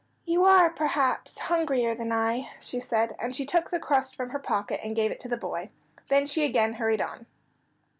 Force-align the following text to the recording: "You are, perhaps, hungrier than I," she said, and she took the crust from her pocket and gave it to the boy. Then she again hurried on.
"You 0.25 0.45
are, 0.45 0.71
perhaps, 0.71 1.37
hungrier 1.37 1.93
than 1.93 2.11
I," 2.11 2.49
she 2.59 2.79
said, 2.79 3.15
and 3.19 3.35
she 3.35 3.45
took 3.45 3.69
the 3.69 3.79
crust 3.79 4.15
from 4.15 4.31
her 4.31 4.39
pocket 4.39 4.79
and 4.83 4.95
gave 4.95 5.11
it 5.11 5.19
to 5.19 5.29
the 5.29 5.37
boy. 5.37 5.69
Then 6.09 6.25
she 6.25 6.43
again 6.43 6.73
hurried 6.73 7.01
on. 7.01 7.27